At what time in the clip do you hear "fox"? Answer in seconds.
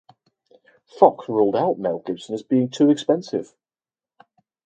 0.97-1.29